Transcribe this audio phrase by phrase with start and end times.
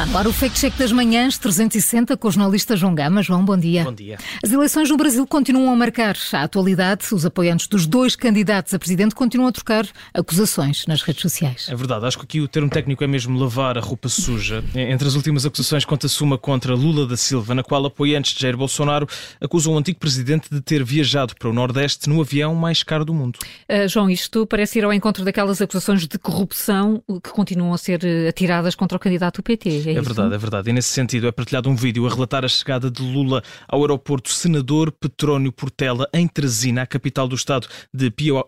[0.00, 3.22] Agora o Fake Check das Manhãs 360 com o jornalista João Gama.
[3.22, 3.84] João, bom dia.
[3.84, 4.16] Bom dia.
[4.42, 7.04] As eleições no Brasil continuam a marcar a atualidade.
[7.12, 11.68] Os apoiantes dos dois candidatos a presidente continuam a trocar acusações nas redes sociais.
[11.68, 14.64] É verdade, acho que aqui o termo técnico é mesmo lavar a roupa suja.
[14.74, 18.56] Entre as últimas acusações conta-se uma contra Lula da Silva, na qual apoiantes de Jair
[18.56, 19.06] Bolsonaro
[19.38, 23.12] acusam o antigo presidente de ter viajado para o Nordeste no avião mais caro do
[23.12, 23.38] mundo.
[23.68, 28.02] Uh, João, isto parece ir ao encontro daquelas acusações de corrupção que continuam a ser
[28.02, 29.89] eh, atiradas contra o candidato do PT.
[29.94, 30.70] É, é verdade, é verdade.
[30.70, 34.30] E nesse sentido é partilhado um vídeo a relatar a chegada de Lula ao aeroporto
[34.30, 38.44] Senador Petrónio Portela, em Teresina, a capital do estado de Piauí.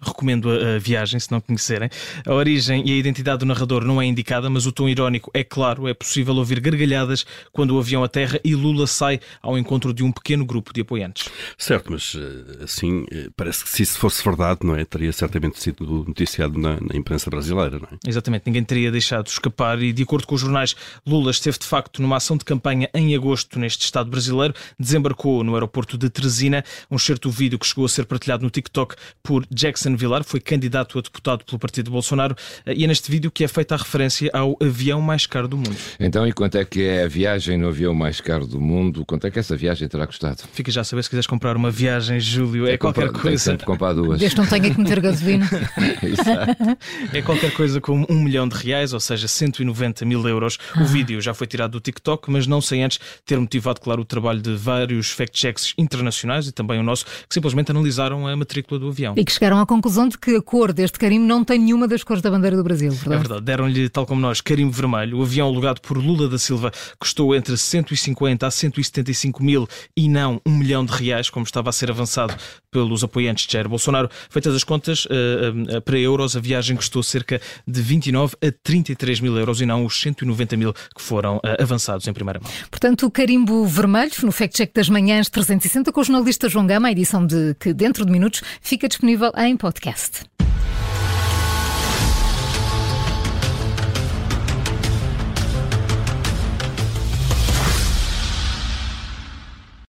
[0.00, 1.88] Recomendo a, a viagem, se não conhecerem.
[2.26, 5.44] A origem e a identidade do narrador não é indicada, mas o tom irónico é
[5.44, 5.88] claro.
[5.88, 10.12] É possível ouvir gargalhadas quando o avião aterra e Lula sai ao encontro de um
[10.12, 11.28] pequeno grupo de apoiantes.
[11.56, 14.84] Certo, mas eh, assim, eh, parece que se isso fosse verdade, não é?
[14.84, 17.98] Teria certamente sido noticiado na, na imprensa brasileira, não é?
[18.06, 20.74] Exatamente, ninguém teria deixado escapar e, de acordo com os jornais,
[21.06, 25.54] Lula esteve de facto numa ação de campanha em agosto neste Estado brasileiro, desembarcou no
[25.54, 29.96] aeroporto de Teresina, um certo vídeo que chegou a ser partilhado no TikTok por Jackson
[29.96, 32.34] Villar, foi candidato a deputado pelo partido Bolsonaro,
[32.66, 35.76] e é neste vídeo que é feita a referência ao avião mais caro do mundo.
[35.98, 39.04] Então, e quanto é que é a viagem no avião mais caro do mundo?
[39.04, 40.42] Quanto é que essa viagem terá custado?
[40.52, 43.38] Fica já a saber se quiseres comprar uma viagem, Júlio, é, é qualquer comprar, coisa.
[43.38, 44.18] Sempre comprar duas.
[44.18, 45.48] Desde não tenha que meter gasolina.
[47.12, 50.58] é qualquer coisa como um milhão de reais, ou seja, 190 mil euros.
[50.80, 54.04] O vídeo já foi tirado do TikTok, mas não sem antes ter motivado, claro, o
[54.04, 58.85] trabalho de vários fact-checks internacionais e também o nosso, que simplesmente analisaram a matrícula do
[58.88, 59.14] avião.
[59.16, 62.02] E que chegaram à conclusão de que a cor deste carimbo não tem nenhuma das
[62.02, 63.14] cores da bandeira do Brasil, verdade?
[63.14, 63.44] É verdade.
[63.44, 65.18] Deram-lhe, tal como nós, carimbo vermelho.
[65.18, 70.40] O avião alugado por Lula da Silva custou entre 150 a 175 mil e não
[70.46, 72.34] um milhão de reais, como estava a ser avançado
[72.70, 74.08] pelos apoiantes de Jair Bolsonaro.
[74.28, 79.20] Feitas as contas, uh, uh, para euros, a viagem custou cerca de 29 a 33
[79.20, 82.50] mil euros e não os 190 mil que foram uh, avançados em primeira mão.
[82.70, 86.88] Portanto, o carimbo vermelho no Fact Check das Manhãs 360 com o jornalista João Gama,
[86.88, 88.42] a edição de que dentro de minutos
[88.76, 90.35] fica disponível em podcast.